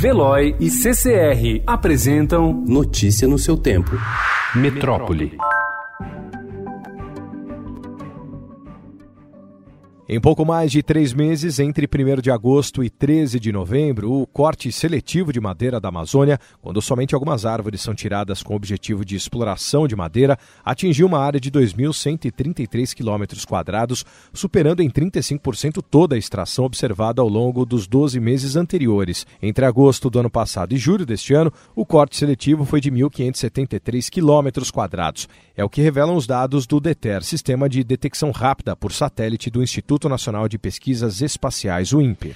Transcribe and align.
Veloy 0.00 0.56
e 0.58 0.70
CCR 0.70 1.62
apresentam 1.66 2.64
Notícia 2.66 3.28
no 3.28 3.38
seu 3.38 3.54
tempo. 3.54 3.90
Metrópole. 4.54 5.36
Em 10.12 10.20
pouco 10.20 10.44
mais 10.44 10.72
de 10.72 10.82
três 10.82 11.12
meses, 11.12 11.60
entre 11.60 11.86
1 11.86 12.20
de 12.20 12.32
agosto 12.32 12.82
e 12.82 12.90
13 12.90 13.38
de 13.38 13.52
novembro, 13.52 14.10
o 14.10 14.26
corte 14.26 14.72
seletivo 14.72 15.32
de 15.32 15.40
madeira 15.40 15.78
da 15.78 15.88
Amazônia, 15.88 16.36
quando 16.60 16.82
somente 16.82 17.14
algumas 17.14 17.46
árvores 17.46 17.80
são 17.80 17.94
tiradas 17.94 18.42
com 18.42 18.54
o 18.54 18.56
objetivo 18.56 19.04
de 19.04 19.14
exploração 19.14 19.86
de 19.86 19.94
madeira, 19.94 20.36
atingiu 20.64 21.06
uma 21.06 21.20
área 21.20 21.38
de 21.38 21.48
2.133 21.48 22.92
quilômetros 22.92 23.44
quadrados, 23.44 24.04
superando 24.34 24.80
em 24.80 24.90
35% 24.90 25.80
toda 25.88 26.16
a 26.16 26.18
extração 26.18 26.64
observada 26.64 27.22
ao 27.22 27.28
longo 27.28 27.64
dos 27.64 27.86
12 27.86 28.18
meses 28.18 28.56
anteriores. 28.56 29.24
Entre 29.40 29.64
agosto 29.64 30.10
do 30.10 30.18
ano 30.18 30.28
passado 30.28 30.74
e 30.74 30.76
julho 30.76 31.06
deste 31.06 31.34
ano, 31.34 31.52
o 31.72 31.86
corte 31.86 32.16
seletivo 32.16 32.64
foi 32.64 32.80
de 32.80 32.90
1.573 32.90 34.10
quilômetros 34.10 34.72
quadrados. 34.72 35.28
É 35.56 35.62
o 35.62 35.70
que 35.70 35.80
revelam 35.80 36.16
os 36.16 36.26
dados 36.26 36.66
do 36.66 36.80
DETER, 36.80 37.22
Sistema 37.22 37.68
de 37.68 37.84
Detecção 37.84 38.32
Rápida 38.32 38.74
por 38.74 38.90
Satélite 38.90 39.50
do 39.50 39.62
Instituto 39.62 39.99
Instituto 40.00 40.08
Nacional 40.08 40.48
de 40.48 40.58
Pesquisas 40.58 41.20
Espaciais, 41.20 41.92
o 41.92 42.00
INPE. 42.00 42.34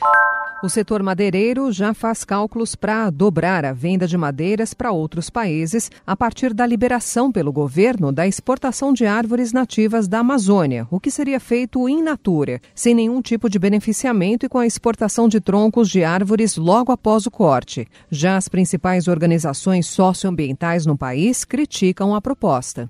O 0.63 0.69
setor 0.69 1.03
madeireiro 1.03 1.73
já 1.73 1.95
faz 1.95 2.23
cálculos 2.23 2.75
para 2.75 3.09
dobrar 3.09 3.65
a 3.65 3.73
venda 3.73 4.07
de 4.07 4.19
madeiras 4.19 4.75
para 4.75 4.93
outros 4.93 5.31
países 5.31 5.91
a 6.07 6.15
partir 6.15 6.53
da 6.53 6.67
liberação 6.67 7.33
pelo 7.33 7.53
governo 7.53 8.13
da 8.13 8.27
exportação 8.27 8.93
de 8.93 9.07
árvores 9.07 9.53
nativas 9.53 10.07
da 10.07 10.19
Amazônia, 10.19 10.87
o 10.91 11.01
que 11.01 11.11
seria 11.11 11.41
feito 11.41 11.89
in 11.89 12.03
natura, 12.03 12.61
sem 12.75 12.95
nenhum 12.95 13.23
tipo 13.23 13.49
de 13.49 13.59
beneficiamento 13.59 14.45
e 14.45 14.49
com 14.49 14.59
a 14.59 14.67
exportação 14.67 15.27
de 15.27 15.41
troncos 15.41 15.89
de 15.89 16.05
árvores 16.05 16.57
logo 16.57 16.93
após 16.93 17.25
o 17.25 17.31
corte. 17.31 17.89
Já 18.11 18.37
as 18.37 18.47
principais 18.47 19.09
organizações 19.09 19.87
socioambientais 19.87 20.85
no 20.85 20.99
país 20.99 21.45
criticam 21.45 22.15
a 22.15 22.21
proposta. 22.21 22.89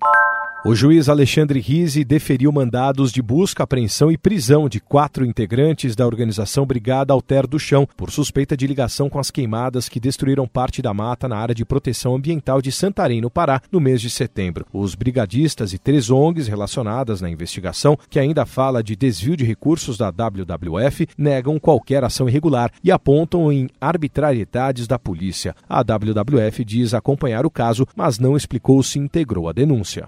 O 0.67 0.75
juiz 0.75 1.11
Alexandre 1.11 1.61
Rizzi 1.61 2.03
deferiu 2.05 2.51
mandados 2.51 3.13
de 3.13 3.21
busca, 3.21 3.63
apreensão 3.63 4.11
e 4.11 4.17
prisão 4.17 4.67
de 4.67 4.81
quatro 4.81 5.23
integrantes 5.23 5.95
da 5.95 6.07
organização 6.07 6.65
Brigada 6.65 7.13
Alter 7.13 7.47
do 7.47 7.59
Chão 7.59 7.87
por 7.99 8.11
suspeita 8.11 8.57
de 8.57 8.67
ligação 8.67 9.11
com 9.11 9.19
as 9.19 9.31
queimadas 9.31 9.91
que 9.91 10.01
destruíram 10.01 10.49
parte 10.49 10.81
da 10.81 10.95
mata 10.95 11.29
na 11.29 11.37
área 11.37 11.55
de 11.55 11.67
proteção 11.67 12.15
ambiental 12.15 12.63
de 12.63 12.73
Santarém, 12.73 13.21
no 13.21 13.29
Pará, 13.29 13.61
no 13.71 13.79
mês 13.79 14.01
de 14.01 14.09
setembro. 14.09 14.65
Os 14.73 14.95
brigadistas 14.95 15.75
e 15.75 15.79
três 15.79 16.09
ONGs 16.09 16.49
relacionadas 16.49 17.21
na 17.21 17.29
investigação, 17.29 17.99
que 18.09 18.19
ainda 18.19 18.47
fala 18.47 18.83
de 18.83 18.97
desvio 18.97 19.37
de 19.37 19.45
recursos 19.45 19.99
da 19.99 20.09
WWF, 20.09 21.07
negam 21.19 21.59
qualquer 21.59 22.03
ação 22.05 22.27
irregular 22.27 22.71
e 22.83 22.91
apontam 22.91 23.53
em 23.53 23.69
arbitrariedades 23.79 24.87
da 24.87 24.99
polícia. 24.99 25.55
A 25.69 25.83
WWF 25.83 26.65
diz 26.65 26.95
acompanhar 26.95 27.45
o 27.45 27.51
caso, 27.51 27.87
mas 27.95 28.19
não 28.19 28.35
explicou 28.35 28.83
se 28.83 28.99
integrou 28.99 29.47
a 29.47 29.53
denúncia. 29.53 30.07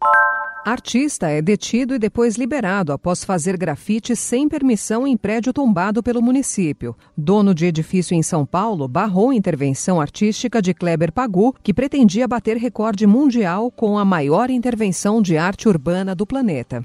Artista 0.67 1.29
é 1.29 1.41
detido 1.41 1.95
e 1.95 1.99
depois 1.99 2.35
liberado 2.35 2.93
após 2.93 3.23
fazer 3.23 3.57
grafite 3.57 4.17
sem 4.17 4.49
permissão 4.49 5.07
em 5.07 5.17
prédio 5.17 5.53
tombado 5.53 6.03
pelo 6.03 6.21
município. 6.21 6.97
Dono 7.17 7.55
de 7.55 7.67
edifício 7.67 8.17
em 8.17 8.23
São 8.23 8.45
Paulo 8.45 8.89
barrou 8.89 9.33
intervenção 9.33 10.01
artística 10.01 10.61
de 10.61 10.75
Kleber 10.75 11.13
Pagu, 11.13 11.55
que 11.63 11.73
pretendia 11.73 12.27
bater 12.27 12.57
recorde 12.57 13.07
mundial 13.07 13.71
com 13.71 13.97
a 13.97 14.05
maior 14.05 14.51
intervenção 14.51 15.23
de 15.23 15.39
arte 15.39 15.69
urbana 15.69 16.17
do 16.17 16.27
planeta. 16.27 16.83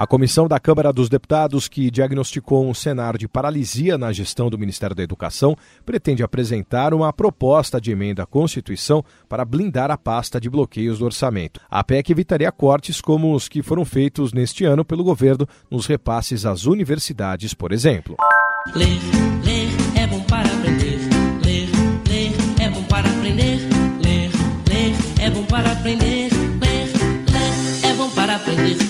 A 0.00 0.06
comissão 0.06 0.48
da 0.48 0.58
Câmara 0.58 0.94
dos 0.94 1.10
Deputados, 1.10 1.68
que 1.68 1.90
diagnosticou 1.90 2.66
um 2.66 2.72
cenário 2.72 3.18
de 3.18 3.28
paralisia 3.28 3.98
na 3.98 4.10
gestão 4.14 4.48
do 4.48 4.56
Ministério 4.56 4.96
da 4.96 5.02
Educação, 5.02 5.54
pretende 5.84 6.22
apresentar 6.22 6.94
uma 6.94 7.12
proposta 7.12 7.78
de 7.78 7.90
emenda 7.90 8.22
à 8.22 8.26
Constituição 8.26 9.04
para 9.28 9.44
blindar 9.44 9.90
a 9.90 9.98
pasta 9.98 10.40
de 10.40 10.48
bloqueios 10.48 11.00
do 11.00 11.04
orçamento. 11.04 11.60
A 11.68 11.84
PEC 11.84 12.12
evitaria 12.12 12.50
cortes 12.50 12.98
como 12.98 13.34
os 13.34 13.46
que 13.46 13.62
foram 13.62 13.84
feitos 13.84 14.32
neste 14.32 14.64
ano 14.64 14.86
pelo 14.86 15.04
governo 15.04 15.46
nos 15.70 15.84
repasses 15.84 16.46
às 16.46 16.64
universidades, 16.64 17.52
por 17.52 17.70
exemplo. 17.70 18.16
É 19.94 20.06
aprender. 23.04 23.60
Ler, 24.02 24.32
ler 24.66 24.94
é 25.20 25.30
bom 25.30 25.44
para 25.44 25.70
aprender. 25.70 26.30
Ler, 26.42 26.70
ler 27.76 27.82
é 27.86 27.92
bom 27.94 28.08
para 28.10 28.36
aprender. 28.36 28.78
É. 28.86 28.89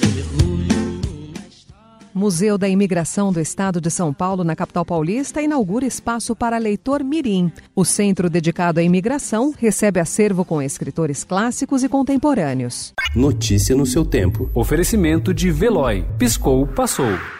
Museu 2.20 2.58
da 2.58 2.68
Imigração 2.68 3.32
do 3.32 3.40
Estado 3.40 3.80
de 3.80 3.90
São 3.90 4.12
Paulo, 4.12 4.44
na 4.44 4.54
capital 4.54 4.84
paulista, 4.84 5.40
inaugura 5.40 5.86
espaço 5.86 6.36
para 6.36 6.58
leitor 6.58 7.02
Mirim. 7.02 7.50
O 7.74 7.82
centro 7.82 8.28
dedicado 8.28 8.78
à 8.78 8.82
imigração 8.82 9.54
recebe 9.56 9.98
acervo 9.98 10.44
com 10.44 10.60
escritores 10.60 11.24
clássicos 11.24 11.82
e 11.82 11.88
contemporâneos. 11.88 12.92
Notícia 13.16 13.74
no 13.74 13.86
seu 13.86 14.04
tempo. 14.04 14.50
Oferecimento 14.54 15.32
de 15.32 15.50
Veloy. 15.50 16.04
Piscou, 16.18 16.66
passou. 16.66 17.39